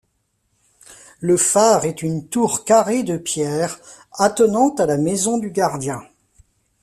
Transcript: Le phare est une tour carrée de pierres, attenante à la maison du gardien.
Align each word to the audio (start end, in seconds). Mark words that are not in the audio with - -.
Le 1.19 1.37
phare 1.37 1.85
est 1.85 2.01
une 2.01 2.27
tour 2.27 2.65
carrée 2.65 3.03
de 3.03 3.17
pierres, 3.19 3.77
attenante 4.13 4.79
à 4.79 4.87
la 4.87 4.97
maison 4.97 5.37
du 5.37 5.51
gardien. 5.51 6.01